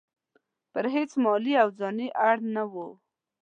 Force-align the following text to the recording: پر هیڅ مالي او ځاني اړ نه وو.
پر 0.71 0.85
هیڅ 0.95 1.11
مالي 1.23 1.53
او 1.63 1.69
ځاني 1.79 2.07
اړ 2.27 2.35
نه 2.55 2.63
وو. 2.71 2.87